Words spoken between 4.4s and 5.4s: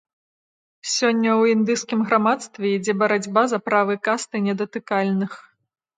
недатыкальных.